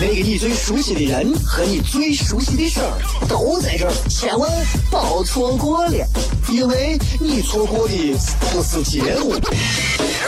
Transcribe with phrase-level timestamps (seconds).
[0.00, 4.48] 那个你最熟悉的人和你最熟悉的事儿都在这儿，千万
[4.90, 6.06] 别错过了，
[6.48, 8.16] 因为你错过的
[8.52, 9.34] 不是节目，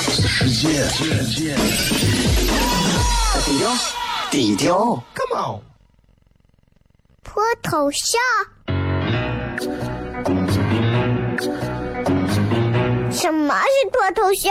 [0.00, 0.84] 是世界。
[3.46, 3.72] 低调，
[4.30, 5.60] 低调，Come on，
[7.22, 8.20] 脱头像？
[13.12, 14.50] 什么是脱头像？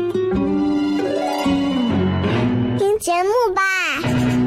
[2.81, 4.40] 听节目吧。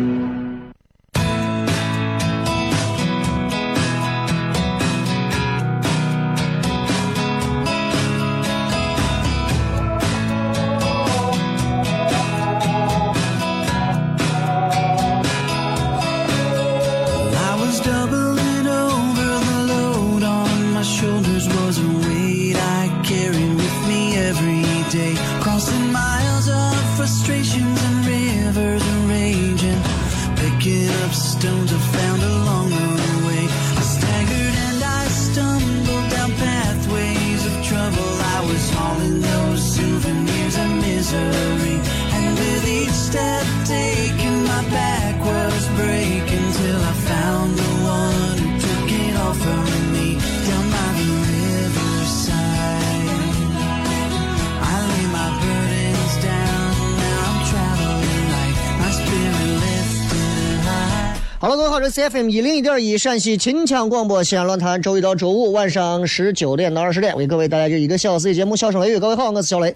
[61.95, 68.97] C F M 一零一点一陕西秦腔广播西安论坛，周一到周五晚上十九点到二十点，为各位带来这一个小时的节目《笑声雷雨》。
[68.99, 69.73] 各位好，我是小雷。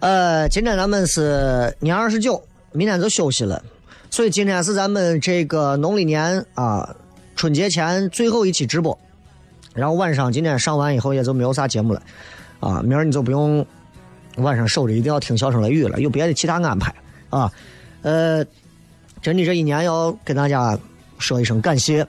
[0.00, 3.64] 呃，今天咱们是年二十九，明天就休息了，
[4.10, 6.94] 所以今天是咱们这个农历年啊
[7.34, 8.98] 春节前最后一期直播。
[9.72, 12.02] 然后晚上今天上完以后也就没有啥节目了
[12.60, 13.64] 啊，明儿你就不用
[14.36, 16.94] 晚上守着，一定要听《笑声雷雨》了，有别的其他安排
[17.30, 17.50] 啊。
[18.02, 18.44] 呃，
[19.22, 20.78] 真的这一年要跟大家
[21.18, 22.06] 说一声感谢，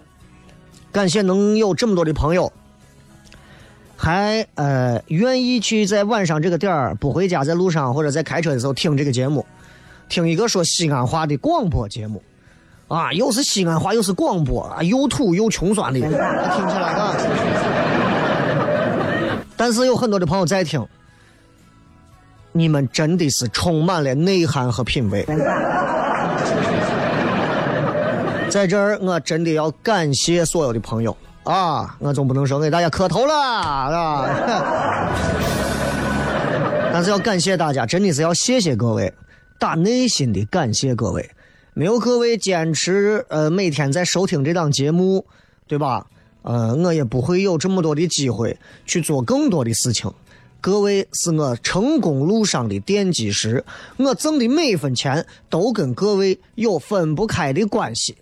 [0.91, 2.51] 感谢能有这么多的朋友，
[3.97, 9.45] 还呃愿意去在晚上这个点儿不回家，在路上或者在开车的时候听这个节目，
[10.07, 12.23] 听一个说西安话的广播节目，
[12.88, 17.16] 啊，又是西安话又是广播，啊，又土又穷酸的，听起来啊。
[19.57, 20.85] 但是有很多的朋友在听。
[22.53, 25.25] 你们真的是充满了内涵和品味，
[28.51, 31.95] 在这儿我真的要感谢所有的朋友啊！
[32.00, 34.28] 我总不能说给大家磕头了啊，
[36.91, 39.13] 但是要感谢大家，真的是要谢谢各位，
[39.57, 41.31] 打内心的感谢各位。
[41.73, 45.25] 没有各位坚持呃每天在收听这档节目，
[45.66, 46.06] 对吧？
[46.41, 50.11] 呃，我也不会有这么多的机会去做更多的事情。
[50.59, 53.63] 各位是我成功路上的奠基石，
[53.95, 58.17] 我挣的每一分钱都跟各位有分不开的关系。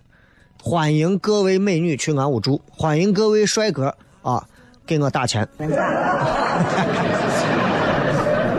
[0.61, 4.43] 欢迎各位美女去俺屋住，欢迎各位帅哥啊
[4.85, 5.47] 给我打钱。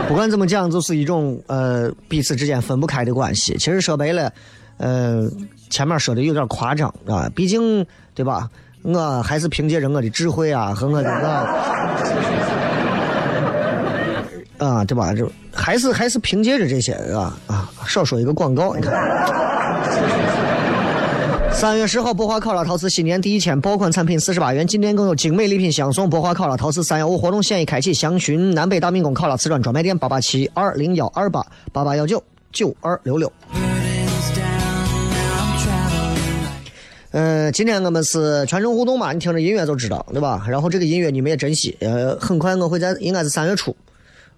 [0.08, 3.56] 不管怎么讲，就是一种呃彼此之间分不开的关系。
[3.58, 4.32] 其实说白了，
[4.78, 5.28] 呃
[5.68, 8.48] 前面说的有点夸张啊，毕竟对吧？
[8.82, 11.10] 我还是凭借着我的智慧啊和我的。
[14.58, 15.12] 啊，对吧？
[15.14, 17.70] 就还是还是凭借着这些啊啊！
[17.86, 18.92] 少说一个广告，你看。
[21.52, 26.08] 三月十号，博华考拉陶瓷新年第一千爆款产品四十八元，今天更有精美礼品相送。
[26.08, 33.30] 博华考拉陶瓷三幺五活动现已开启，详询南北大明宫考拉瓷砖专卖店八八七二零幺二八八八幺九九二六六。
[37.10, 40.46] 呃，今天我们是全程互动嘛，你听着音乐就知道，对吧？
[40.48, 41.76] 然后这个音乐你们也珍惜。
[41.80, 43.76] 呃，很快我会在，应该是三月初。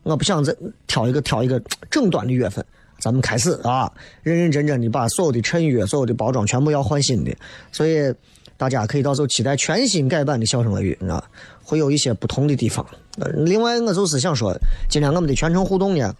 [0.02, 0.52] 我不想再
[0.88, 2.64] 挑一个挑一个正端的月份，
[3.02, 7.36] 咱们开始啊，认认真真的把所有的衬约、所有的包装全部要换新的。
[7.72, 8.14] 所以，
[8.56, 11.20] 大家可以到时候期待全新改版的《笑声雷雨》，啊，
[11.64, 12.86] 会有一些不同的地方。
[13.18, 14.56] 呃，另外我就是想说，
[14.88, 16.14] 今天我们的全程互动呢，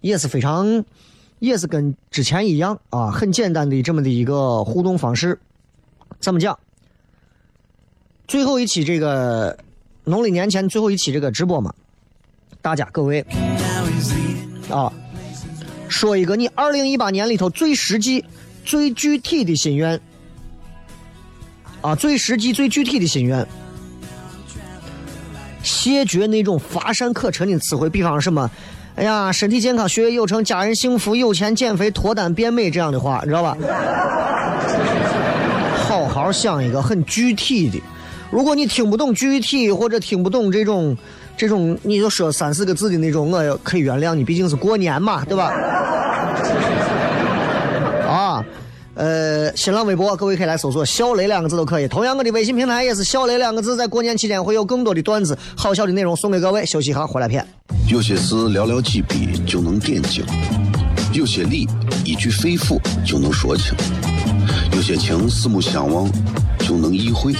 [0.00, 0.84] 也是非常，
[1.40, 5.36] 也是跟之前一样啊，很简单的这么的一个互动方式。
[6.20, 6.56] 怎么讲？
[8.28, 9.58] 最后一期这个
[10.04, 11.74] 农历年前最后一期这个直播嘛，
[12.60, 13.20] 大家各位
[14.70, 14.90] 啊，
[15.92, 18.24] 说一个你二零一八年里头最实际、
[18.64, 20.00] 最具体的心愿
[21.82, 23.46] 啊，最实际、最具体的心愿，
[25.62, 28.50] 谢绝那种乏善可陈的词汇，比方什么，
[28.96, 33.56] 哎呀，身体健康、学业有成、家人幸福、有钱、减肥、脱单、变美这样的话，你知道吧？
[35.76, 37.78] 好好想一个很具体的。
[38.30, 40.96] 如果你听不懂具体，或者听不懂这种
[41.36, 45.52] 这种，你就说三四个字的那种，我可以原谅你，毕竟是过年嘛，对吧？
[48.08, 48.44] 啊，
[48.94, 51.88] 呃，新浪微博各位可以来搜索“小雷”两个字都可以。
[51.88, 56.64] 同样，我的微信平台也是“小雷”两个字，在过年期间会有更多的段子、好笑的内容送给各位。
[56.66, 57.44] 休息一下，回来片。
[57.88, 60.24] 有些事寥寥几笔就能点睛，
[61.12, 61.66] 有些理
[62.04, 63.74] 一句肺腑就能说清，
[64.74, 66.08] 有些情四目相望
[66.58, 67.34] 就能意会。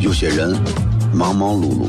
[0.00, 0.54] 有些人
[1.14, 1.88] 忙忙碌碌，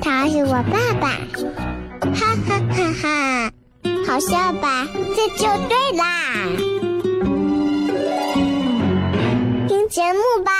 [0.00, 1.08] 他是我爸爸，
[2.14, 3.50] 哈哈哈哈，
[4.06, 4.86] 好笑吧？
[5.16, 6.04] 这就对啦，
[9.68, 10.52] 听节目吧。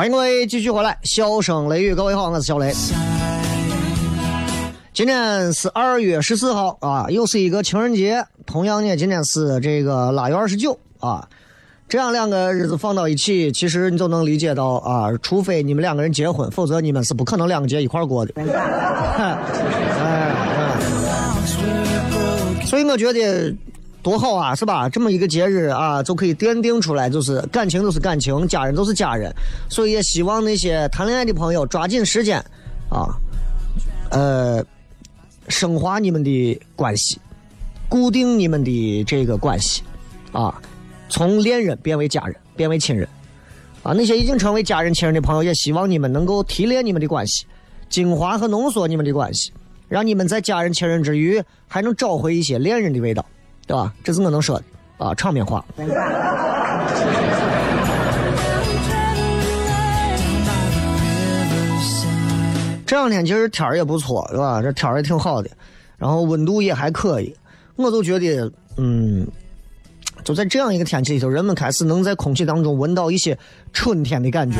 [0.00, 2.72] 欢迎各位继续回来，笑声雷雨，各位好，我是小雷。
[4.94, 8.24] 今天是二月十四号啊，又是一个情人节。
[8.46, 11.28] 同样呢，今天是这个腊月二十九啊。
[11.86, 18.32] 这样两个日子放到一起，其实你就能理解到啊，除非你们两个人结婚，否则你们是不可能两个节一块过的。
[22.64, 23.54] 所以我觉得。
[24.02, 24.88] 多好啊，是吧？
[24.88, 29.32] 这么一个节日啊，就可以奠定出来，就是感情就是感情，家人都是家人。
[29.68, 32.38] 所以也希望那些谈恋爱的朋友抓紧时间，
[32.88, 33.08] 啊，
[34.10, 34.64] 呃，
[35.48, 37.18] 升华你们的关系，
[37.88, 39.82] 固定你们的这个关系，
[40.32, 40.60] 啊，
[41.08, 43.08] 从恋人变为家人，变为亲人。
[43.82, 47.46] 啊，那些已经成为家人、亲人的朋友，也希望你们能够提炼你们的关系，
[47.88, 49.50] 精华和浓缩你们的关系，
[49.88, 53.24] 让你们在家人、亲人之余，还能找回一些恋人的味道。
[53.70, 53.94] 对吧？
[54.02, 54.64] 这是我能说的
[54.98, 55.64] 啊，场面话。
[62.84, 64.60] 这两天其实天儿也不错，对吧？
[64.60, 65.48] 这天儿也挺好的，
[65.96, 67.32] 然后温度也还可以。
[67.76, 69.24] 我就觉得，嗯，
[70.24, 73.38] 就在这样一个天气里头，人们开始能在空气当中闻到一些
[73.72, 74.58] 春天的感觉。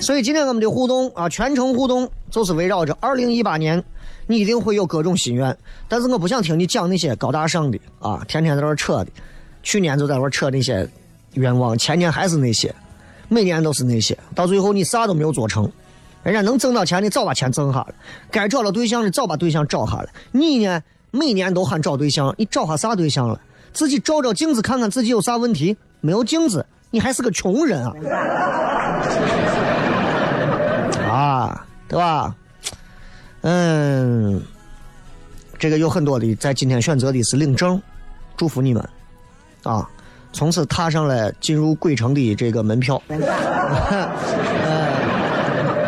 [0.00, 3.84] 所以今天我们的互动啊，全程互动就是围绕着二零一八年。
[4.28, 5.56] 你一定会有各种心愿，
[5.88, 9.10] 但是我不想听你讲那些高大上的啊，天天在那扯的。
[9.62, 10.88] 去年就在那扯那些
[11.34, 12.72] 愿望，前年还是那些，
[13.28, 15.68] 每年都是那些，到最后你啥都没有做成。
[16.22, 17.94] 人家能挣到钱的早把钱挣下了，
[18.30, 20.08] 该找了对象的早把对象找下了。
[20.30, 23.40] 你呢，每年都喊找对象，你找下啥对象了？
[23.72, 27.92] 自己照照镜子看看自己有啥问题，没有镜子，你还是个穷人啊！
[31.08, 32.34] 啊，对吧？
[33.42, 34.42] 嗯，
[35.58, 37.80] 这个有很多的在今天选择的是领证，
[38.36, 38.88] 祝福你们
[39.62, 39.88] 啊！
[40.30, 43.00] 从此踏上了进入鬼城的这个门票。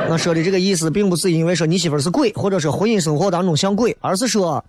[0.08, 4.64] 我说的这个意思，并不是因为说你媳妇是鬼，或者说婚姻生活当中像鬼，而是说，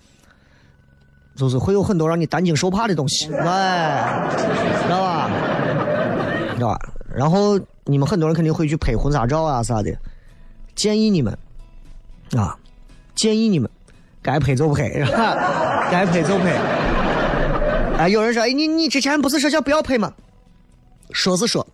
[1.36, 4.28] 就是会有很多让你担惊受怕的东西，哎，
[4.84, 5.32] 知道吧？
[6.56, 6.80] 知道吧？
[7.16, 9.92] 然后你们很多人肯定会去拍婚纱照啊啥的，
[10.76, 11.36] 建议你们
[12.36, 12.56] 啊，
[13.16, 13.70] 建议你们
[14.22, 15.88] 该拍就拍，是吧？
[15.92, 16.54] 该拍就拍。
[17.98, 20.12] 哎，有人说，哎，你你之前不是说叫不要拍吗？
[21.12, 21.66] 说是说，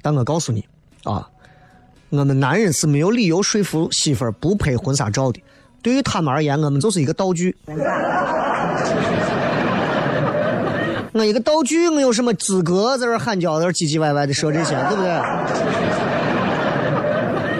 [0.00, 0.64] 但我告诉你
[1.04, 1.28] 啊。
[2.10, 5.40] 我们男人是没有理由说服媳妇儿不拍婚纱照的。
[5.80, 7.56] 对于他们而言，我们就是一个道具。
[11.12, 15.10] 我一个道具，我有什么资格在这喊叫，在这唧唧歪歪的说这些，对不对？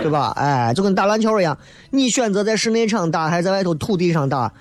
[0.02, 0.32] 对吧？
[0.36, 1.56] 哎，就跟打篮球一样，
[1.90, 4.52] 你选择在室内场打，还是在外头土地上打？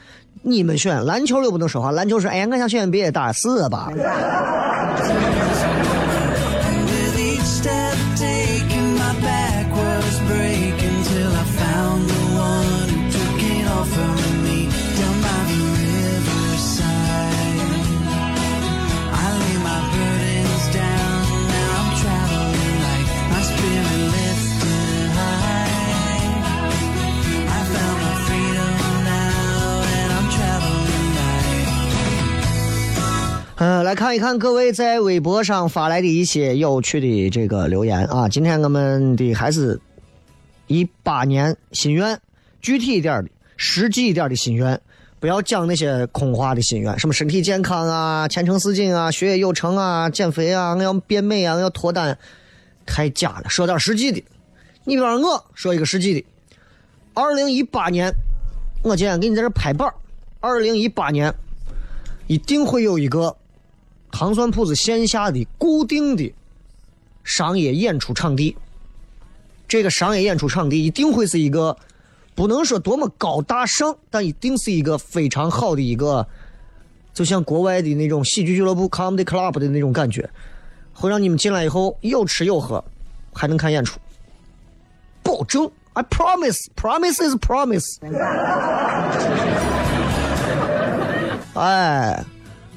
[0.41, 1.05] 你们选。
[1.05, 3.89] 篮球又不能说话，篮球是：“哎呀，我想选别的打，是吧？”
[33.62, 38.30] 嗯，来看一看各位在微博上发来的一些有趣的这个留言啊！
[38.30, 39.78] 今天我们的还是
[40.68, 42.18] 一八年心愿，
[42.62, 44.80] 具体一点的、实际一点的心愿，
[45.20, 52.18] 不要讲那些空话的心愿，什么身体健康啊、前程似锦啊、学业有成啊、减肥啊、我要变美啊、我要脱单，
[52.86, 53.50] 太假了。
[53.50, 54.24] 说点实际的，
[54.86, 56.25] 你比方我说一个实际的，
[57.13, 58.10] 二零一八年，
[58.84, 59.94] 我今天给你在这拍板
[60.39, 61.36] 二零一八年
[62.28, 63.36] 一定会有一个。
[64.12, 66.34] 糖蒜铺子线下的固定的
[67.24, 68.56] 商业演出场地，
[69.68, 71.78] 这个商业演出场地一定会是一个
[72.36, 76.28] 不能说多么高大上，但一定是一个非常好的一个，
[77.13, 80.28] 就像国外的那种喜剧俱乐部 （comedy club） 的那种感觉，
[80.94, 82.84] 会让你们进来以后有吃有喝，
[83.32, 84.00] 还能看演出，
[85.22, 87.98] 保证，I promise，promise is promise。
[91.54, 92.25] 哎。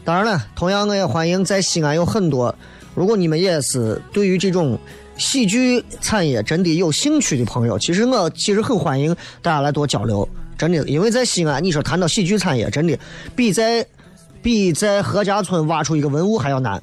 [0.04, 2.52] 当然了，同样我也欢迎在西安有很多，
[2.94, 4.76] 如果你们也是对于这种
[5.16, 10.28] 喜剧产业真的有兴趣的朋友，其实我其实很欢迎大家来多交流，
[10.58, 12.98] 真的，因为在西安，你说谈到喜剧产业，真的
[13.36, 13.86] 比在
[14.42, 16.82] 比在何家村挖出一个文物还要难。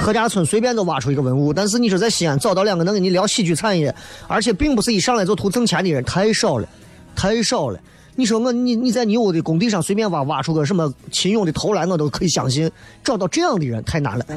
[0.00, 3.94] 何家村随便都挖出一个文物，但是你说在西安找到两个能跟你聊喜剧产业，
[4.26, 6.68] 而且并不是一上来就图挣钱的人，太少了，
[7.14, 7.78] 太少了。
[8.14, 12.70] 你说我你你在你屋的工地上随便挖挖出个什么秦俑的头来，我都可以相信。
[13.02, 14.26] 找到这样的人太难了。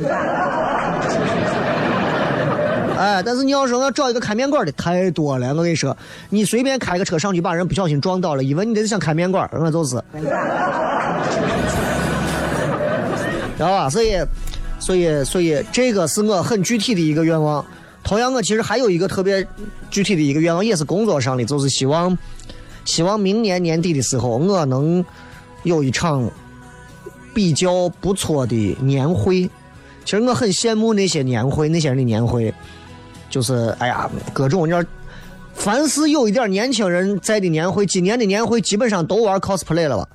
[2.97, 5.95] 哎，但是你要说要找一个开面馆的太多了，我跟你说，
[6.29, 10.01] 你随便开个车上去把人不小心撞倒了，以为你这是想开面馆，我就是。
[13.57, 13.89] 知道吧？
[13.89, 14.17] 所以，
[14.79, 17.65] 所以，所以这个是我很具体的一个愿望。
[18.01, 19.45] 同样，我其实还有一个特别
[19.89, 22.17] 具体的一个愿望，也是工作上的，就是希望。
[22.85, 25.03] 希望明年年底的时候，我能
[25.63, 26.29] 有一场
[27.33, 29.49] 比较不错的年会。
[30.05, 32.53] 其实我很羡慕那些年会，那些人的年会，
[33.29, 34.71] 就是哎呀，各种你
[35.55, 40.07] 凡是有一点年轻人在的年会，今年的年会基本上都玩 cosplay 了吧？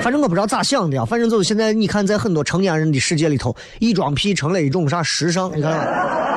[0.00, 5.54] 反正我不知道咋想的，反正就是现在，你看，在很多成年人的世界里头，异装癖成了一种啥时尚？
[5.54, 6.31] 你看。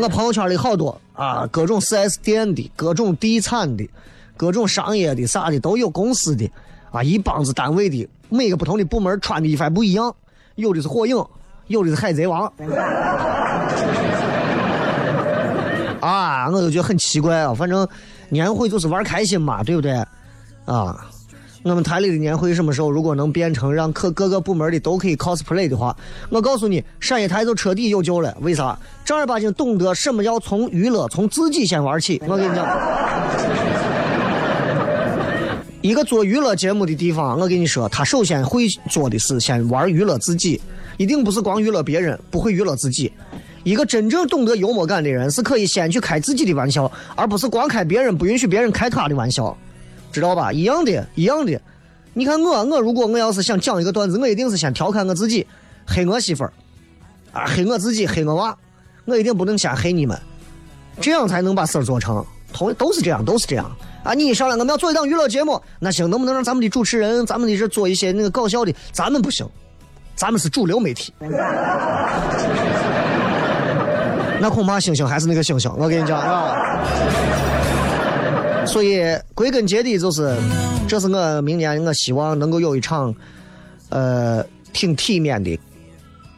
[0.00, 3.88] 我朋友圈里好多啊，各种 4S 店的，各种地产的，
[4.36, 6.50] 各种商业的，啥的都有，公司的
[6.90, 10.14] 啊，一帮子单位的，每个不同的部门穿的衣服不一样，
[10.56, 11.24] 有的是火影，
[11.68, 12.52] 有的是海贼王，
[16.00, 17.88] 啊，我就觉得很奇怪啊，反正
[18.28, 19.92] 年会就是玩开心嘛，对不对？
[20.64, 21.06] 啊。
[21.64, 22.90] 我们台里的年会什么时候？
[22.90, 25.96] 如果能变成让各各个部门的都可以 cosplay 的话，
[26.28, 28.36] 我告诉你，陕西台就彻底有救了。
[28.42, 28.78] 为啥？
[29.02, 32.20] 正儿八经懂得什么要从娱乐，从自己先玩起。
[32.28, 32.66] 我跟你讲，
[35.80, 40.60] 一个做娱乐节目的地方，我跟你说，他首先会做的是先玩娱乐自己，
[40.98, 43.10] 一定不是光娱乐别人，不会娱乐自己。
[43.62, 49.56] 一个真正懂得幽默感的人，是可以先去开自己的玩笑，而不是光开别人，不允许别人开他的玩笑。
[50.14, 50.52] 知道吧？
[50.52, 51.60] 一样的，一样的。
[52.12, 55.44] 你看我，我如果我要是想讲一个段子，我一定是先调侃我自己，
[55.84, 56.52] 黑我媳妇儿，
[57.32, 58.56] 啊，黑我自己，黑我娃，
[59.04, 60.16] 我一定不能先黑你们，
[61.00, 62.24] 这样才能把事儿做成。
[62.52, 63.68] 同都是这样，都是这样。
[64.04, 68.72] 啊，你一上来我们要做一档娱乐节目，那行，能不能让咱们的主持人，咱们的这做一些那个搞笑的？
[68.92, 69.44] 咱们不行，
[70.14, 71.12] 咱们是主流媒体。
[74.40, 76.54] 那恐怕星星还是那个星星，我跟你讲啊。
[78.66, 79.02] 所以
[79.34, 80.36] 归根结底就是，
[80.88, 83.14] 这是我明年我希望能够有一场，
[83.88, 85.58] 呃，挺体面的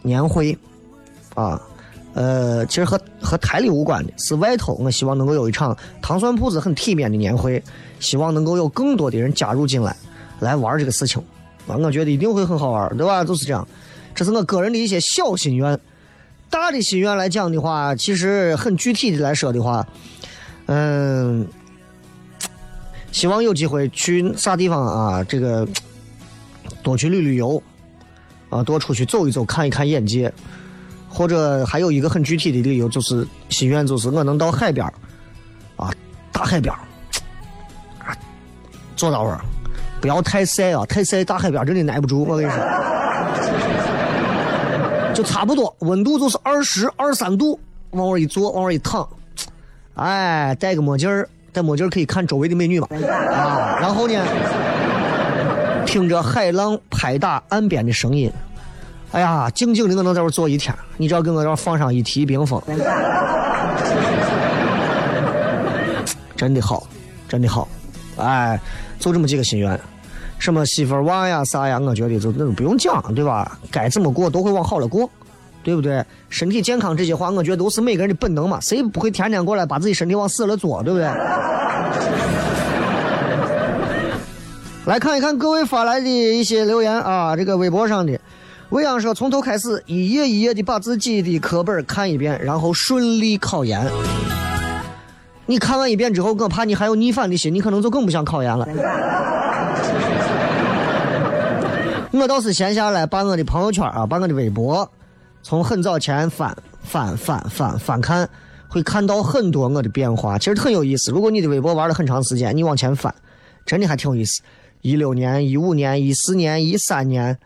[0.03, 0.57] 年会，
[1.35, 1.61] 啊，
[2.15, 7.63] 呃，其实和和台里无关的，是外头，我希望能够有一场糖蒜铺子很体面的年会，
[8.01, 9.97] 希望能够有更多的人加入进来，
[10.41, 11.23] 来玩这个事情，
[11.67, 13.25] 啊，我觉得一定会很好玩，对吧？
[13.25, 13.67] 就是这样，
[14.15, 15.79] 这是我个人的一些小心愿。
[16.49, 19.87] 大的心愿来讲的话，其实很具体的来说的话，
[20.67, 21.47] 嗯，
[23.17, 25.25] 希望有机会去啥地方啊？
[25.25, 25.67] 这个
[26.83, 27.63] 多去旅旅游，
[28.51, 30.31] 啊，多出去走一走，看一看眼界。
[31.09, 34.87] 或者还有一个很具体的理由，就是心愿，就是我能到海边
[35.77, 35.91] 啊，
[36.31, 36.71] 大海边
[38.01, 38.15] 啊，
[38.97, 39.41] 坐到会儿，
[39.99, 42.61] 不要太晒啊，太晒大海边真的耐不住，我跟你说。
[45.15, 47.59] 就差不多，温度就是二十二三度，
[47.93, 49.09] 往那一坐，往那一躺，
[49.95, 52.87] 哎，戴个墨镜儿，戴墨镜可以看周围的美女嘛，
[53.33, 54.23] 啊，然后呢，
[55.87, 58.31] 听着海浪拍打岸边的声音，
[59.13, 62.61] 哎呀，静静的我能在这坐一天，你只要给我这放上一提冰封，
[66.37, 66.87] 真的好，
[67.27, 67.67] 真的好，
[68.19, 68.61] 哎，
[69.01, 69.81] 就这么几个心愿。
[70.39, 73.59] 什么媳妇娃呀啥呀，我觉得就那都不用讲，对吧？
[73.71, 75.09] 该怎么过都会往好了过，
[75.67, 76.05] 对不对？
[76.31, 81.09] 身体健康这些话，我觉得都是每个人的本能嘛，谁不会天天过来把自己身体往死了做，对不对？
[84.87, 88.17] 来看一看各位发来的一些留言啊，这个微博上的，
[88.69, 93.85] 未央说从头开始一页一页的把自己的课本看一遍，然后顺利考研。
[95.47, 98.69] 你看完一遍之后，我怕你还有逆反的心，你可能就更不想考研了。
[102.13, 104.91] 我倒是闲下来，把我的朋友圈啊，把我的微博，
[105.49, 108.29] 从很早前翻翻翻翻翻看，
[108.67, 111.13] 会看到很多我的变化，其实很有意思。
[111.13, 113.15] 如果你的微博玩了很长时间，你往前翻，
[113.65, 114.43] 真的还挺有意思。
[114.81, 117.39] 一六年、一五年、一四年、一三年，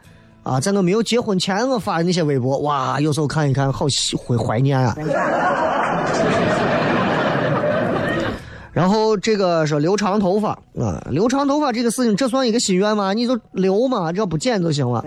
[0.43, 3.85] 啊，在我没有结婚前我发的那些微博，哇，有时候看一看，好
[4.17, 4.97] 会怀念啊。
[8.73, 13.13] 然后这个说留长头发啊，留长头发这个事情，这算一个心愿吗？
[13.13, 15.05] 你就留嘛，只要不剪就行了。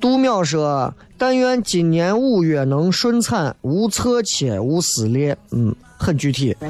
[0.00, 6.56] 杜淼说：“但愿今年五月能顺产，无侧切，无撕裂。”嗯，很具体。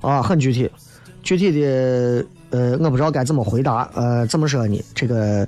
[0.00, 0.70] 啊，很具体，
[1.22, 2.24] 具体的。
[2.50, 3.88] 呃，我不知道该怎么回答。
[3.94, 4.80] 呃，怎么说呢？
[4.94, 5.46] 这个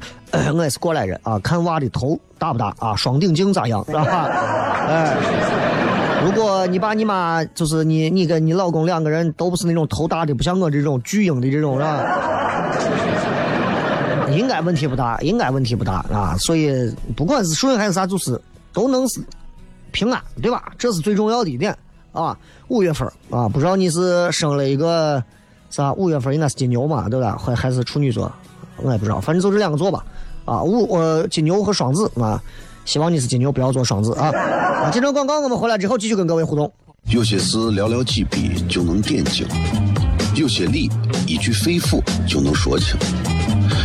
[0.52, 2.94] 我也是过来人啊，看娃的头大不大啊？
[2.96, 3.84] 双顶径咋样？
[3.86, 4.04] 是吧？
[4.88, 5.16] 哎，
[6.24, 12.02] 如果你爸你妈就是你，你跟你老公两个人都不是那种头大的，不像我这种巨婴的这种，是吧？
[14.32, 16.36] 应该问题不大，应该问题不大啊。
[16.38, 18.40] 所以不管是顺还是啥，就是
[18.72, 19.20] 都能是
[19.92, 20.72] 平安，对吧？
[20.78, 21.76] 这是最重要的一点
[22.12, 22.36] 啊。
[22.68, 25.22] 五月份啊，不知道你是生了一个。
[25.70, 25.92] 啥？
[25.92, 27.36] 五月份应该是金牛嘛，对吧？
[27.36, 28.32] 还还是处女座，
[28.78, 30.02] 我也不知道，反正就这两个座吧。
[30.46, 32.42] 啊，五呃金牛和双子啊，
[32.86, 34.30] 希望你是金牛，不要做双子啊。
[34.30, 36.72] 啊，进场广告我们回来之后继续跟各位互动。
[37.10, 39.46] 有些事寥寥几笔就能点睛，
[40.34, 40.90] 有些理
[41.26, 42.96] 一句肺腑就能说清，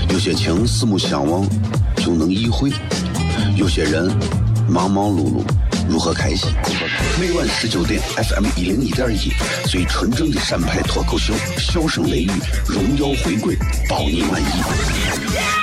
[0.09, 1.47] 有些情四目相望
[1.97, 2.71] 就能意会，
[3.55, 4.11] 有些人
[4.67, 5.43] 忙忙碌碌。
[5.89, 6.49] 如何开心？
[7.19, 9.31] 每晚十九点，FM 一零一点一，
[9.67, 12.31] 最纯正的陕派脱口秀，笑声雷雨，
[12.65, 13.57] 荣耀回归，
[13.89, 15.62] 包你满意。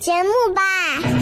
[0.00, 1.19] 节目吧。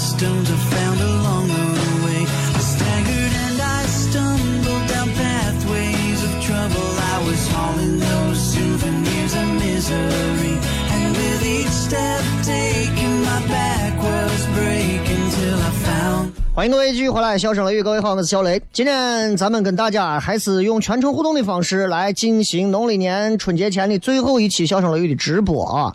[0.00, 2.24] Stones I found along the way.
[2.24, 6.88] I staggered and I stumbled down pathways of trouble.
[6.96, 10.56] I was hauling those souvenirs of misery.
[10.90, 16.32] And with each step taken, my back was breaking till I found.
[16.54, 18.60] 欢迎各位继续回来，笑声雷雨，各位好，我是小雷。
[18.72, 25.94] 今天咱们跟大家还是用全程互动的方式来进行农历年春节前的最后一期笑声雷雨的直播啊。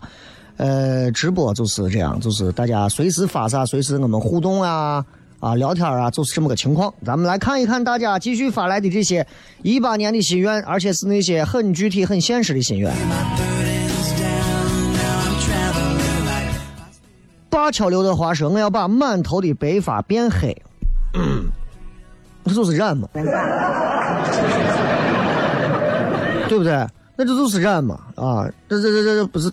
[0.56, 5.04] 呃，直播就是这样，就是大家随时发啥，随时我们互动啊
[5.38, 6.92] 啊聊天啊，就是这么个情况。
[7.04, 9.26] 咱们来看一看大家继续发来的这些
[9.62, 12.90] 一八年的心愿，而且是那些很具体、很现实的心愿。
[17.50, 20.56] 八巧刘德华说：“我要把满头的白发变黑。”
[21.14, 21.46] 嗯，
[22.44, 23.08] 那就是染嘛，
[26.48, 26.86] 对不对？
[27.18, 28.46] 那这就是染嘛啊！
[28.68, 29.50] 这这这这这不是，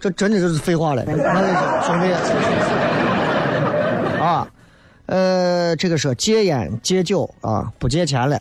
[0.00, 2.12] 这真的就是废话了，兄弟
[4.20, 4.46] 啊！
[5.06, 8.38] 呃，这个说戒烟戒酒啊，不借钱了。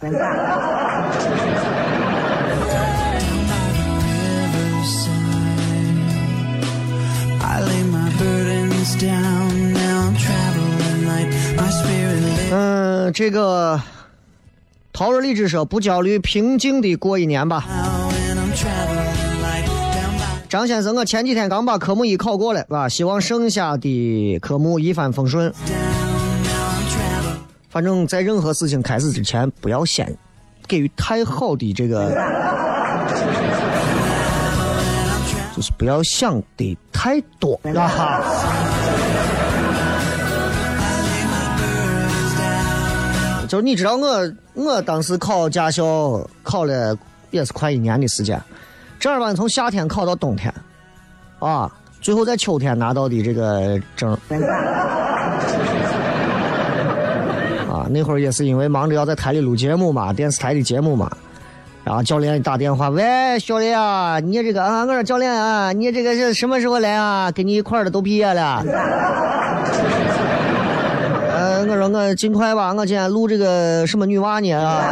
[12.50, 13.82] 嗯、这个
[14.92, 17.66] 陶若励志说：“不焦虑，平静的过一年吧。”
[20.50, 22.88] 张先生，我前几天刚把科目一考过了，吧？
[22.88, 25.54] 希望剩下的科目一帆风顺。
[27.70, 30.16] 反正，在任何事情开始之前，不要先
[30.66, 32.10] 给予太好的这个，
[35.54, 38.24] 就是不要想的太多啊哈。
[43.50, 46.98] 就是你知道我，我当时考驾校考了
[47.32, 48.42] 也是快一年的时间，
[49.08, 50.54] 正儿八经从夏天考到冬天，
[51.40, 54.12] 啊，最后在秋天拿到的这个证。
[57.72, 61.10] 啊，那会儿也是因为忙着要在台里录节目嘛，电视台的节目嘛，
[61.86, 67.32] 然后教练打电话，喂，小雷啊，你这个啊，我说教练啊，你这个是什么时候来啊？
[67.32, 68.62] 跟你一块的都毕业了。
[71.34, 74.84] 呃，我说我尽快吧，我今天录这个什么女娃呢啊？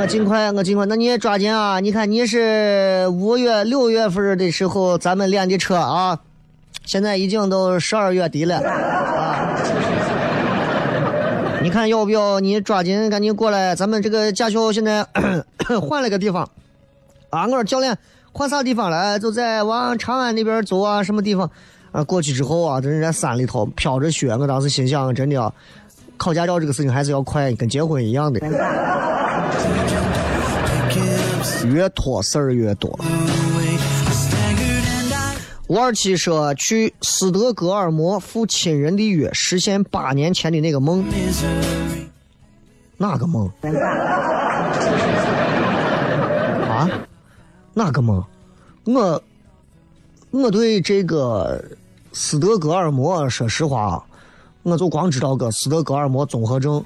[0.00, 1.80] 我尽快，我尽快，那你也抓紧啊！
[1.80, 6.20] 你看你是五月六月份的时候咱们练的车啊，
[6.84, 9.58] 现在已经都十二月底了啊。
[11.60, 13.74] 你看要不要你抓紧赶紧过来？
[13.74, 15.04] 咱们这个驾校现在
[15.82, 16.48] 换了个地方
[17.30, 17.46] 啊！
[17.46, 17.98] 我说教练
[18.32, 19.18] 换啥地方了？
[19.18, 21.50] 就在往长安那边走啊，什么地方？
[21.90, 24.30] 啊，过去之后啊，真是在山里头飘着雪。
[24.36, 25.52] 我当时心想，真的啊，
[26.16, 28.38] 考驾照这个事情还是要快，跟结婚一样的，
[31.66, 32.98] 越拖事儿越多。
[35.68, 41.04] 五二七说去斯德哥尔摩赴亲人的约，实现八年前的那个梦。
[41.04, 42.06] misery.
[42.96, 43.46] 哪个梦？
[46.68, 46.88] 啊？
[47.74, 48.24] 哪个梦？
[48.84, 49.22] 我
[50.30, 51.62] 我对这个
[52.14, 54.02] 斯德哥尔摩，说实话，
[54.62, 56.82] 我就光知道个斯德哥尔摩综合症。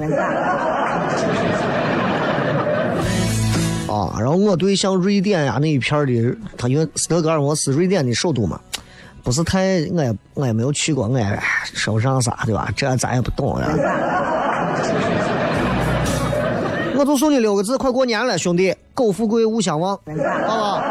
[4.20, 8.61] 然后我对像瑞典呀那一片的，他因为斯德哥尔摩是瑞典的首都嘛，
[9.22, 12.68] 不是太，我也我也没有去过，我也说不上啥，对吧？
[12.77, 13.68] 这咱也不懂呀。
[16.94, 19.96] 我就送你六个字，快过年了，兄弟，苟富贵勿相忘，
[20.46, 20.83] 好不好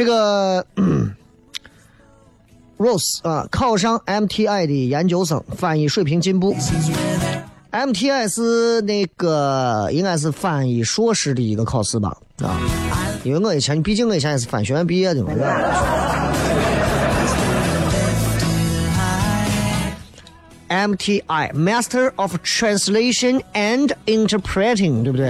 [0.00, 0.64] 这个
[2.78, 6.56] rose 啊考上 mti 的研究生翻译水平进步。
[7.70, 12.56] Mti 是那个应该是翻译硕士的一个考试吧啊
[13.24, 15.32] 因为我以前毕竟我以前也是翻学院毕业的嘛。
[20.70, 25.28] Mti master of translation and interpreting 对不对？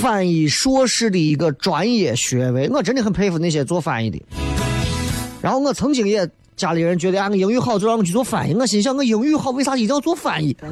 [0.00, 4.18] 翻译硕士的一个专业学位，我真的很佩服那些做翻译的。
[5.42, 8.54] 然后我曾经也家里人觉得俺个英语好，就让我去做翻译。
[8.54, 10.56] 我心想，我英语好，为啥一定要做翻译？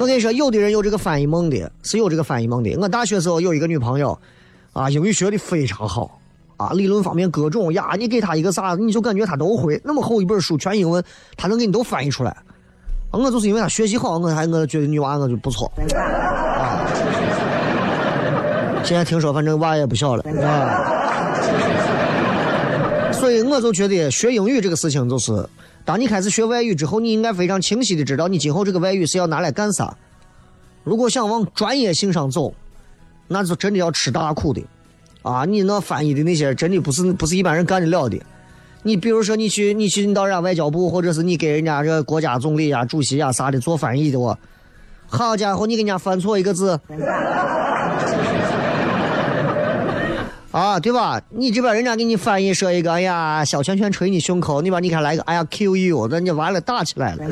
[0.00, 2.74] 我跟你说，有的人有这个翻译梦的，是有这个翻译梦的。
[2.80, 4.18] 我大学时候有一个女朋友，
[4.72, 6.18] 啊，英语学的非常好，
[6.56, 9.78] 啊，理论方面各种呀，你给她一个啥，你就感觉她都会。
[9.84, 11.04] 那么厚一本书全英文，
[11.36, 12.34] 她能给你都翻译出来。
[13.12, 15.70] 我就是因为她学习好，我还我觉得女娃我就不错。
[15.94, 16.86] 啊，
[18.84, 20.98] 现在听说反正娃也不小了，啊。
[23.12, 25.46] 所以我就觉得学英语这个事情，就是
[25.84, 29.94] 当你开始学外语之后，你应该非常清晰的知道你今后这个外语是要拿来干啥。
[30.84, 32.54] 如果想往专业性上走，
[33.28, 34.62] 那就真的要吃大苦的，
[35.22, 38.18] 啊，你那翻译的那些真的不是不是一般人干得了的。
[38.82, 44.36] 你比如说你去你去你到人家外交部，或者是你给人家这国家总理呀、主席呀啥的做翻译的哦，
[45.06, 46.80] 好家伙，你给人家翻错一个字。
[50.52, 51.20] 啊，对吧？
[51.30, 57.24] 你这边人家给你翻译说一个，哎呀，小拳拳捶你胸口，你把你看来个，哎呀，Q U，那你完了，打起来了。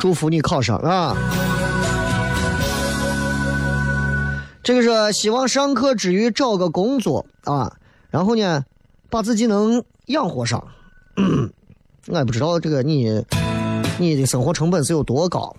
[0.00, 1.14] 祝福你考上啊！
[4.70, 7.76] 这个是希望上课之余找个工作啊，
[8.08, 8.64] 然后呢，
[9.08, 10.62] 把自己能养活上。
[12.06, 13.20] 我也不知道这个你
[13.98, 15.52] 你的生活成本是有多高。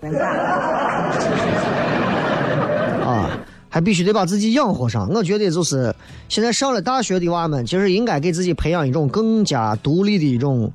[3.04, 5.06] 啊，还必须得把自己养活上。
[5.10, 5.94] 我觉得就是
[6.30, 10.72] 现在上了大学的娃们，其实应该给自己培养一种更加独立的一种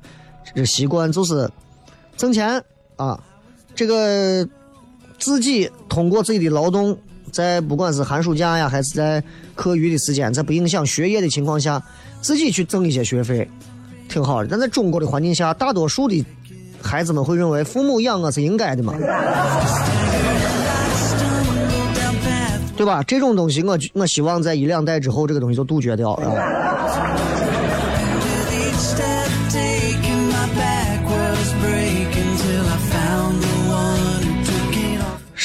[0.54, 1.50] 这习惯，就是
[2.16, 2.62] 挣钱
[2.94, 3.20] 啊，
[3.74, 4.48] 这个
[5.18, 6.96] 自己通过自己的劳动，
[7.32, 9.22] 在不管是寒暑假呀，还是在
[9.54, 11.82] 课余的时间，在不影响学业的情况下，
[12.20, 13.48] 自己去挣一些学费，
[14.08, 14.48] 挺好的。
[14.50, 16.24] 但在中国的环境下，大多数的
[16.82, 18.94] 孩子们会认为父母养我是应该的嘛。
[22.76, 23.02] 对吧？
[23.02, 26.32] 这种东西我我希望在一两代之后，这个东西就杜绝掉啊。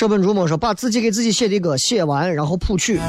[0.04, 3.00] 舍本逐末说，把自己给自己写的歌写完，然后谱曲。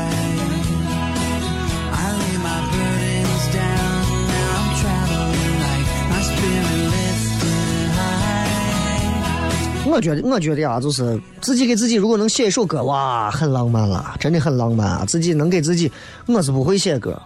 [9.85, 15.05] 我觉得，我觉得啊，就是自己给自己，如果能写一首歌，哇，很浪漫了，真的很浪漫啊！
[15.05, 15.91] 自己能给自己，
[16.27, 17.21] 我是不会写歌，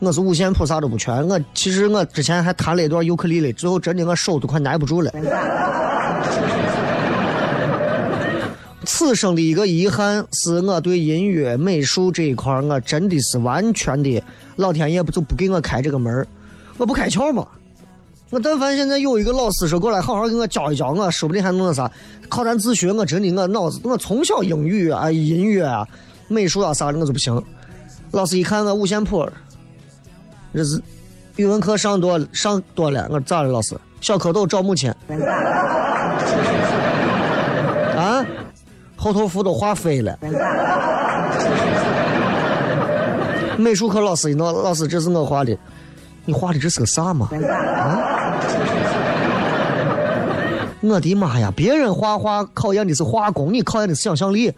[0.00, 1.24] 我是五线谱啥都不全。
[1.28, 5.12] 我其实我之前还弹了一段尤克里里，最后真的我手都快耐不住了。
[8.84, 14.22] 此生的一个遗憾是我对音乐美术这一块，我真的是完全的，
[14.56, 16.26] 老天爷不就不给我开这个门
[16.76, 17.46] 我不开窍嘛。
[18.30, 21.90] 我但凡现在有一个老师说过来好好给我教一教我，说不定还弄个啥
[22.28, 22.92] 靠咱自学。
[22.92, 25.86] 我真的我脑子我从小英语啊、音乐啊、
[26.28, 27.42] 美术啊啥的我就不行。
[28.10, 29.28] 老师一看我五线谱，
[30.52, 30.82] 这是
[31.36, 33.76] 语文课上多上多了，我咋了老师？
[34.00, 34.92] 小蝌蚪找母亲。
[39.04, 40.18] 啊，后头符都画飞了。
[43.58, 45.54] 美术课老师一闹，老师这是我画的，
[46.24, 47.28] 你画的这是个啥嘛？
[47.46, 48.40] 啊！
[50.80, 51.52] 我的妈呀！
[51.54, 54.50] 别人画画考验的是画工，你考验的是想象力。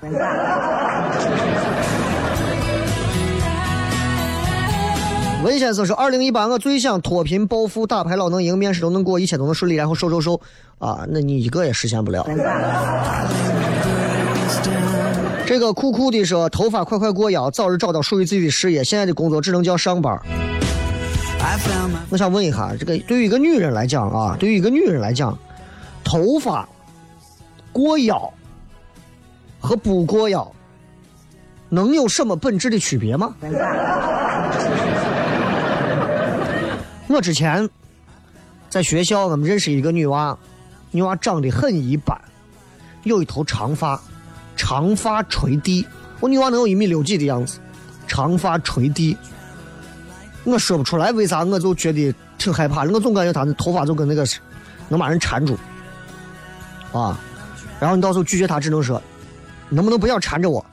[5.45, 10.41] 文先生说：“二零一八，我最想脱贫暴富，打牌老能赢，面试都能过，一切都能顺利，然后瘦瘦瘦
[10.79, 11.05] 啊！
[11.09, 12.27] 那你一个也实现不了。”
[15.47, 18.83] 这个酷酷的说：“头发快快过腰，早日找到属于自己的事业。
[18.83, 20.21] 现在的工作只能叫上班。”
[22.11, 25.39] 我想问一下，这个对于一个女人来讲啊，对于一个女人来讲，
[26.03, 26.69] 头发
[27.73, 28.33] 过腰
[29.61, 30.51] 和不过腰
[31.69, 33.35] 能有什么本质的区别吗？
[37.09, 37.69] 我之前
[38.69, 40.37] 在学校，我们认识一个女娃，
[40.91, 42.21] 女娃长得很一般，
[43.05, 44.01] 有一头长发，
[44.57, 45.87] 长发垂地，
[46.19, 47.59] 我女娃能有一米六几的样子，
[48.09, 49.17] 长发垂地。
[50.45, 52.93] 我说不出来为啥，我就觉得挺害怕的。
[52.93, 54.27] 我总感觉她的头发就跟那个
[54.89, 55.57] 能把人缠住
[56.93, 57.19] 啊。
[57.79, 59.01] 然后你到时候拒绝她，只能说
[59.69, 60.65] 能不能不要缠着我？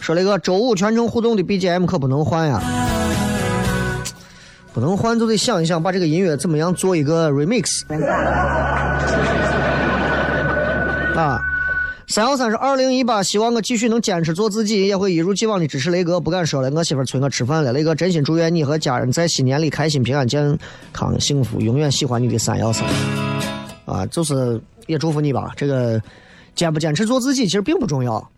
[0.00, 2.60] 说了一个周五全程互动的 BGM 可不能换呀，
[4.74, 7.84] 不能换就得想一想把这个音乐怎么样做一个 remix。
[11.16, 11.40] 啊。
[12.06, 16.20] 三幺三是二零一八，希望我继续能坚持做自己，也会一如既往的支持雷哥。
[16.20, 17.72] 不敢说了，我媳妇催我吃饭了。
[17.72, 20.58] 雷哥，真心祝愿你和家人在新年里开心、平安、健
[20.92, 22.86] 康、幸福，永远喜欢你的三幺三。
[23.86, 25.52] 啊，就是也祝福你吧。
[25.56, 26.00] 这个
[26.54, 28.30] 坚不坚持做自己，其实并不重要，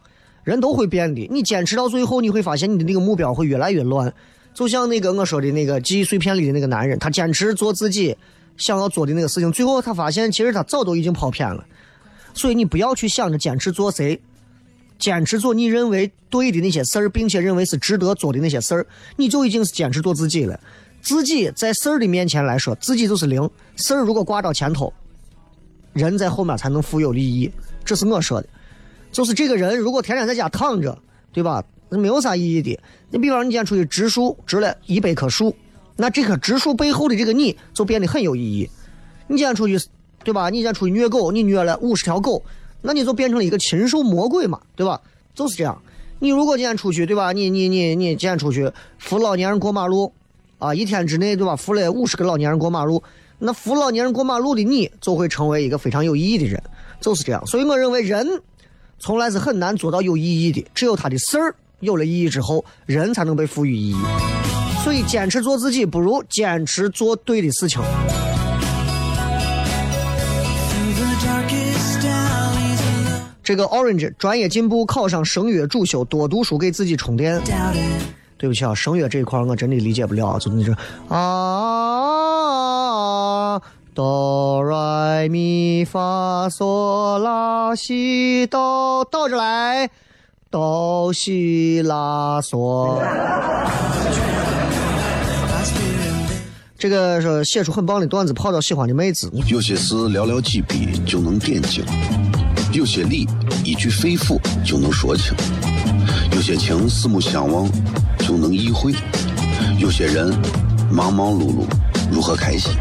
[0.44, 1.27] 人都会变的。
[1.29, 4.14] 你坚持到最后，你会发现你的那个目标会越来越乱。
[4.57, 8.16] 就像那个我说的那个记忆碎片里的那个男人，他坚持做自己
[8.57, 11.62] 想要做的那个事情，最后他发现其实他早都已经跑偏了。
[12.33, 14.19] 所以你不要去想着坚持做谁，
[14.99, 20.59] 坚持做你认为对的那些事儿，并且认为是值得做的那些事儿，你就已经是坚持做自己了。
[21.03, 23.51] 自己在事儿的面前来说，自己就是零。
[23.77, 24.90] 事儿如果挂到前头，
[25.92, 27.53] 人在后面才能富有利益。
[27.85, 28.49] 这是我说的。
[29.12, 30.99] 就是这个人如果天天在家躺着，
[31.31, 31.62] 对吧？
[31.88, 32.79] 那没有啥意义的。
[33.11, 35.55] 你比方你今天出去植树，植了一百棵树，
[35.96, 38.68] 那这棵植树背后的这个你就变得很有意义。
[39.29, 39.79] 你今天出去。
[40.25, 40.51] 对吧？
[40.51, 42.42] 你今天出去虐狗，你虐了五十条狗，
[42.83, 45.01] 那你就变成了一个禽兽魔鬼嘛，对吧？
[45.37, 45.81] 就是这样。
[46.18, 47.31] 你如果今天出去，对吧？
[47.31, 48.68] 你你你你今天出去
[48.99, 50.12] 扶老年人过马路，
[50.59, 51.55] 啊，一天之内，对吧？
[51.55, 53.01] 扶了五十个老年人过马路，
[53.38, 56.61] 那扶老年人过马路的你，就会成为一个非常有意义的人，
[57.01, 57.46] 就是这样。
[57.46, 58.27] 所以我认为人
[58.99, 63.96] 从来是很难做到有意义的，只有他的事儿有了意义之后，人才能被赋予意义。
[64.84, 67.82] 所以坚持做自己，不如坚持做对的事情。
[73.42, 77.40] 这个 Orange 专业进步，考上声乐主修，多读书给自己充电。
[78.38, 80.74] 对不起啊，声乐这一块我真的理解不了，就那种
[81.08, 81.18] 啊，
[83.94, 89.88] 哆来咪发嗦拉西哆，倒着来，
[90.57, 92.99] 哆西拉嗦。
[96.79, 99.31] 这个说写出很棒的段子，泡到喜欢的妹子。
[99.49, 101.85] 有些事寥寥几笔就能点睛，
[102.73, 103.29] 有些理
[103.64, 105.35] 一句肺腑就能说清，
[106.33, 107.71] 有些情四目相望
[108.21, 108.95] 就能意会，
[109.79, 110.35] 有些人
[110.90, 111.66] 忙忙碌碌
[112.11, 112.73] 如何开心？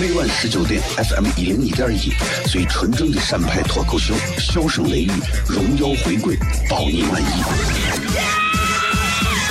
[0.00, 2.12] 每晚十九点，FM 一零一点一，
[2.48, 5.10] 最纯正的陕派脱口秀，笑声雷雨，
[5.46, 6.36] 荣耀回归，
[6.68, 7.26] 包你满意。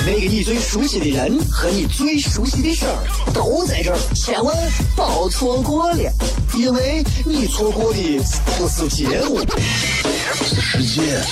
[0.06, 4.54] 那个你最熟悉的人和你最熟悉的事儿都在这儿，千万
[4.94, 6.12] 别错过了，
[6.54, 8.20] 因为你错过的
[8.58, 9.40] 不是节目，
[10.44, 11.22] 是世界。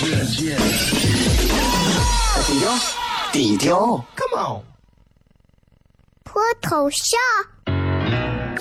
[2.46, 2.78] 低调，
[3.32, 4.62] 低调，Come on，
[6.24, 7.20] 脱头像？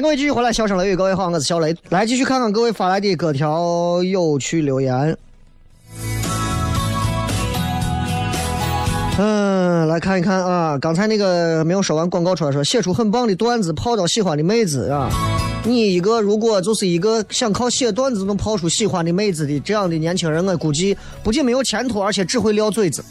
[0.00, 5.16] 各位继续回来，笑声雷雨，各位好，我是小雷，来继续看看各位发来的各条有趣留言。
[9.18, 15.10] 嗯，来看一看啊，刚才那个没有说完广告出来说，写出很棒的段子，泡到喜欢的妹子啊。
[15.64, 23.02] 你一个如果就是一个想靠写段子能泡出喜欢的妹子的这样的年轻人，我估计不仅没有前途，而且只会撂嘴子。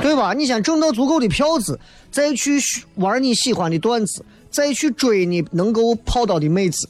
[0.00, 0.32] 对吧？
[0.32, 1.78] 你先挣到足够的票子，
[2.14, 2.62] 再去
[2.94, 6.88] 玩你喜欢的段子，再去追你能够泡到的妹子。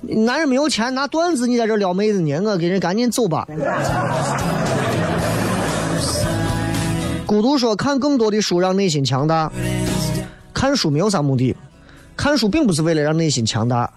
[0.00, 2.40] 男人没有钱拿段子，你在这撩妹子呢？
[2.40, 3.46] 我给人赶紧走吧。
[7.24, 9.52] 孤独说：“看更多的书，让内心强大。
[10.52, 11.54] 看书没有啥目的，
[12.16, 13.88] 看书并不是为了让内心强大。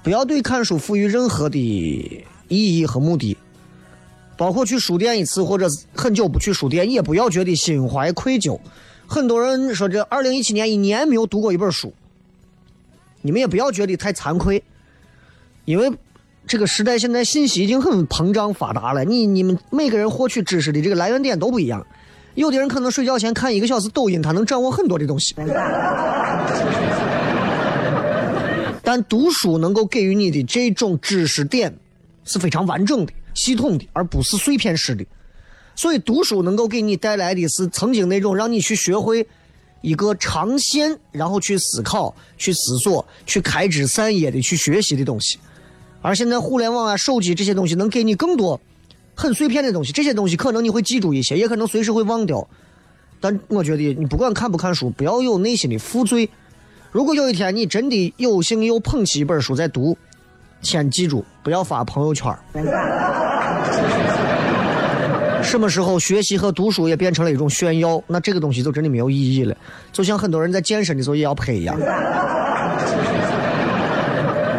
[0.00, 1.58] 不要对看书赋予任何的
[2.46, 3.36] 意义和目的。”
[4.38, 8.56] 包括去书店一次，或者很久不去书店，也不要觉得心怀愧疚。
[9.06, 11.94] 很多人说这二零一七年一年没有读过一本书，
[13.22, 14.62] 你们也不要觉得太惭愧，
[15.64, 15.90] 因为
[16.46, 21.86] 这个时代现在信息已经很膨胀发达了，你你们每个人获取知识的这个来源点都不一样。
[22.34, 25.34] 有的人可能睡觉前看一个小时抖音，他能掌握很多的东西。
[28.82, 31.74] 但读书能够给予你的这种知识点
[32.24, 35.04] 是非常完整的、系统的，而不是碎片式的。
[35.76, 39.26] 所以，读书能够给你带来的是曾经那种让你去学会
[39.82, 45.38] 一个长线，然后去思考、去思索、去开枝散叶的去学习的东西。
[46.00, 48.58] 而现在，互联网啊、手机这些东西能给你更多
[49.14, 52.48] 很碎片的东西，这些东西可能你会记住一些，也可能随时会忘掉。
[53.20, 56.28] 但我觉得，你不管看不看书，不要有内心的负罪。
[56.90, 59.94] 如果有一天你真的有幸又捧起一本书在读，
[60.62, 62.34] 先记住不要发朋友圈
[65.42, 69.56] 什么时候学习和读书也变成了一种炫耀，那这个东西就真的没有意义了。
[69.92, 71.78] 就像很多人在健身的时候也要拍一样。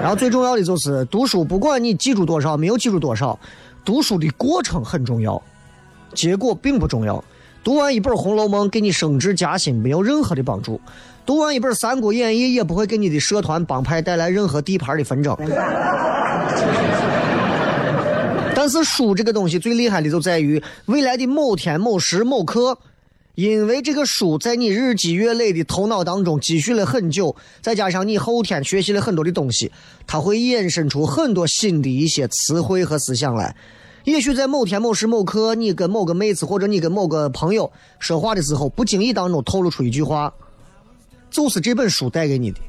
[0.02, 3.38] 然后最重要的就是读书，不管你记住多少，没有记住多少，
[3.84, 5.42] 读书的过程很重要，
[6.14, 7.22] 结果并不重要。
[7.64, 10.80] 读完一本《红楼梦》给你升职加薪没有任何的帮助，
[11.26, 15.36] 读完一本《三国演义》也不会给你的社团帮派带来任何地盘的纷争。
[18.68, 22.78] 但是书这个东西最厉害的就在于未来的某天某时某刻，
[23.36, 29.72] 因为这个书在你日积月累的头脑当中积蓄了很久，再加上你后天学习了很多的东西，
[30.06, 33.56] 它会衍生出很多新的一些词汇和思想来。
[34.04, 40.34] 也许在某天某时某刻，你跟某个妹子或者你跟某个朋友说话的时候，不经意当中透露出一句话，
[41.32, 42.60] 就是这本书带给你的，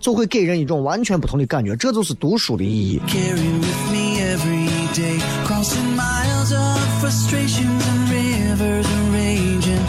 [0.00, 1.76] 就会给人一种完全不同的感觉。
[1.76, 2.98] 这就是读书的意义。
[4.94, 9.82] Day, crossing miles of frustrations and rivers are raging.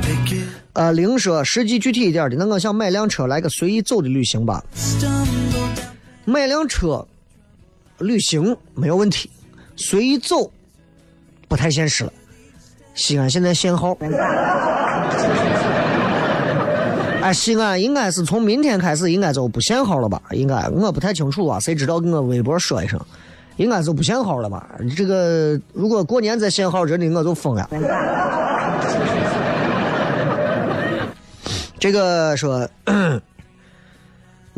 [0.00, 4.64] Pick it, 呃，零说实际具体一点的，那我想买辆车来个随意走的旅行吧。
[6.24, 7.06] 买辆车
[7.98, 9.30] 旅行没有问题，
[9.76, 10.50] 随意走
[11.48, 12.12] 不太现实了。
[12.94, 13.94] 西安现在限号，
[17.20, 20.22] 哎，西安应该是从明天开始应该就不限号了吧？
[20.30, 22.98] 应该我不太清楚啊，谁知道给我微博说一声，
[23.56, 24.66] 应该就不限号了吧？
[24.96, 27.68] 这个如果过年再限号，真的我就疯了。
[31.78, 32.68] 这个说。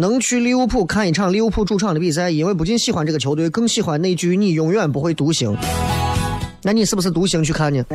[0.00, 5.56] 能去利物浦看一场利物浦主场的比赛，因为不仅喜欢这个球队，更喜欢那句“你永远不会独行”。
[6.62, 7.84] 那你是不是独行去看呢？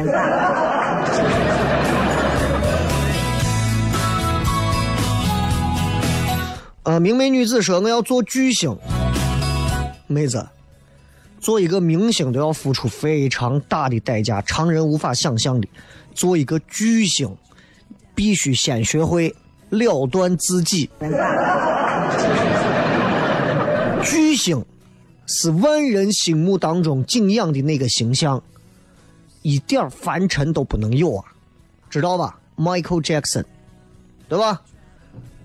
[6.83, 8.77] 呃，明媚女子说我要做巨星，
[10.07, 10.45] 妹子，
[11.43, 15.67] 做一个明星都要付出非常大的代价，常人无法想象的。
[16.15, 17.35] 做一个巨星，
[18.15, 19.35] 必须先学会
[19.69, 20.89] 了断自己。
[24.01, 24.63] 巨星
[25.25, 28.41] 是万人心目当中敬仰的那个形象，
[29.41, 31.25] 一点凡尘都不能有啊，
[31.89, 33.43] 知道吧？Michael Jackson，
[34.29, 34.61] 对吧？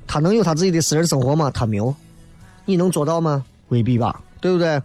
[0.07, 1.51] 他能有他自己的私人生活吗？
[1.51, 1.93] 他没有。
[2.67, 3.45] 你能做到吗？
[3.71, 4.81] 未必吧，对不对？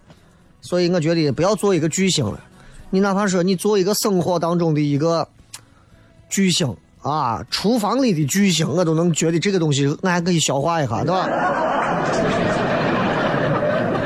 [0.64, 2.40] 所以我觉得不要做一个巨星了，
[2.88, 5.28] 你哪怕说你做一个生活当中的一个
[6.30, 11.28] 巨星啊，厨房里的巨星，我都能觉得这个东西我还可以消化一下，对吧？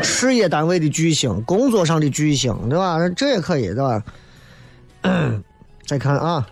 [0.03, 2.99] 事业单位的巨星，工作上的巨星，对吧？
[3.11, 4.03] 这也可以，对吧？
[5.87, 6.45] 再看啊，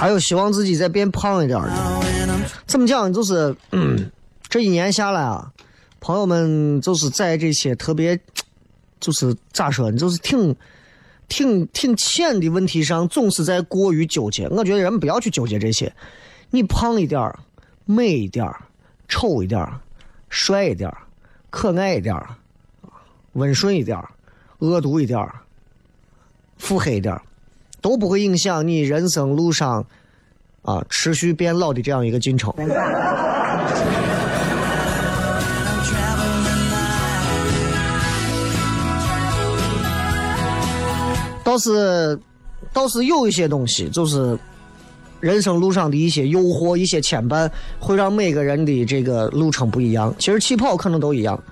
[0.00, 1.74] 还有希望自己再变胖一点儿的。
[1.74, 3.12] found when I'm 怎么讲？
[3.12, 4.10] 就是，嗯，
[4.48, 5.52] 这一年下来啊，
[6.00, 8.18] 朋友们就是在这些特别，
[8.98, 10.56] 就是咋说，就是挺、
[11.28, 14.48] 挺、挺浅的问题上，总是在过于纠结。
[14.48, 15.92] 我觉得人们不要去纠结这些。
[16.48, 17.38] 你胖一点儿，
[17.84, 18.58] 美一点儿，
[19.06, 19.78] 丑一点儿，
[20.30, 20.96] 帅一点儿，
[21.50, 22.26] 可爱一点儿，
[23.34, 24.08] 温顺一点儿，
[24.60, 25.34] 恶毒一点儿，
[26.56, 27.20] 腹黑一点儿，
[27.80, 29.84] 都不会影响你人生路上
[30.62, 32.52] 啊持续变老的这样一个进程。
[41.42, 42.18] 倒是
[42.72, 44.38] 倒是有一些东西，就是
[45.18, 47.50] 人生路上的一些诱惑、一些牵绊，
[47.80, 50.14] 会让每个人的这个路程不一样。
[50.18, 51.42] 其实起跑可能都一样。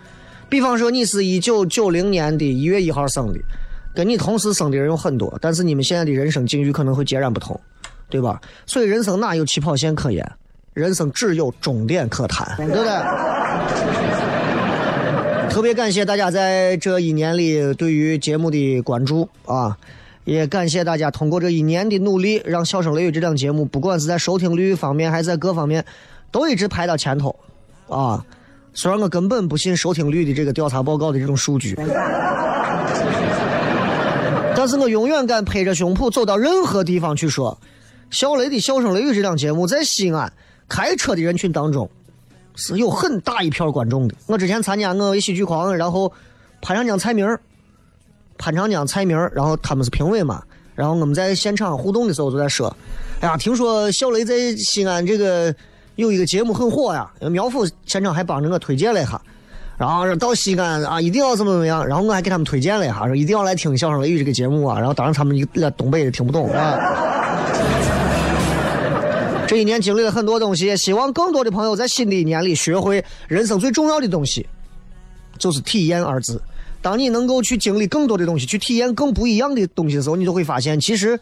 [0.48, 3.40] 比方说，你是一九九零年的一月一号生的，
[3.98, 7.60] 跟你同时生的人有很多，但是你们现在的人生境遇可能会截然不同，
[8.08, 8.40] 对吧？
[8.64, 10.24] 所以人生哪有起跑线可言？
[10.72, 12.84] 人生只有终点可谈，对不对？
[15.50, 19.76] 特别感谢大家在这一年里对于节目的关注啊，
[20.22, 25.84] 也感谢大家通过这一年的努力，让《笑声雷雨》这档节目，不管是在收听率方面，还是在各方面，
[26.30, 27.34] 都一直排到前头
[27.88, 28.24] 啊。
[28.74, 31.74] 虽然我根本不信收听率的这个调查报告的这种数据，
[34.58, 37.56] 但是我永远敢拍着胸脯走到任何地方去说，
[38.10, 40.32] 小雷的《笑声雷雨》这档节目在西安
[40.68, 41.88] 开车的人群当中
[42.56, 44.16] 是有很大一票观众的。
[44.26, 46.12] 我之前参加我为喜剧狂，然后
[46.60, 47.24] 潘长江、蔡明、
[48.36, 50.42] 潘长江、蔡明，然后他们是评委嘛，
[50.74, 52.76] 然后我们在现场互动的时候就在说，
[53.20, 55.54] 哎呀，听说小雷在西安这个
[55.94, 59.22] 有一个节目很火呀，苗阜现场还帮着我推荐了一下。
[59.78, 64.76] 然后说到西安啊，一定要怎么怎么样，然后我还给他们推荐了一下，说一定要来听《笑声雷雨》这个节目啊。
[64.76, 66.76] 然后当然他们一个东北的听不懂啊。
[69.46, 74.46] 这一年经历了很多东西，希望更多的朋友在新的一年里学会人生最重要的东西，
[75.38, 76.42] 就是体验二字。
[76.82, 81.18] 当你能够去经历更多的东西，去体验更不一样的东西的时候，你就会发现，其实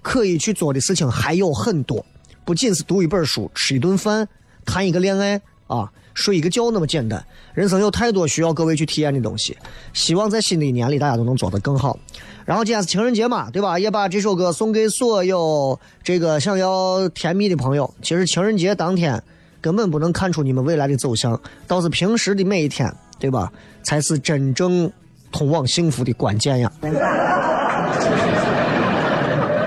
[0.00, 2.04] 可以去做的事情还有很多，
[2.44, 4.26] 不仅是读一本书、吃一顿饭、
[4.64, 7.24] 谈一个恋爱啊、睡一个觉那么简单。
[7.54, 9.56] 人生有太多需要各位去体验的东西，
[9.92, 11.98] 希望在新的一年里大家都能做得更好。
[12.44, 13.78] 然后今天是情人节嘛，对吧？
[13.78, 17.92] 也把这首歌送给所有这个想要甜蜜的朋友。
[18.02, 19.22] 其实情人节当天
[19.60, 23.52] 根本不能看出你们未来的走向，倒是平时的每一天，对吧？
[23.82, 24.90] 才是真正
[25.30, 26.72] 通往幸福的关键呀。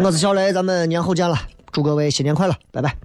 [0.04, 1.38] 我是小雷，咱们年后见了，
[1.72, 3.05] 祝各位新年快乐，拜拜。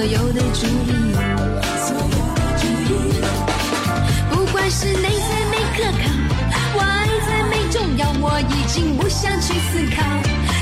[0.00, 0.18] 引
[1.14, 2.90] 我所有的注意。
[4.30, 6.04] 不管是内在美可靠，
[6.78, 6.80] 外
[7.26, 10.02] 在美重要，我已经不想去思考，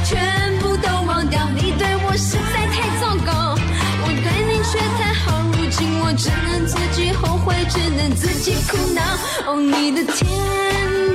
[0.04, 1.48] 全部都忘掉。
[1.54, 3.56] 你对我实在太糟糕，
[4.02, 9.00] 我对你却太好，如今我只能自己后悔，只能自己苦恼。
[9.46, 10.28] 哦，你的甜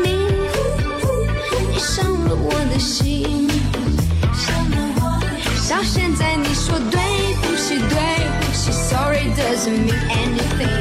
[0.02, 0.08] 蜜，
[1.72, 3.50] 你伤了我的心，
[9.66, 10.76] to me anything.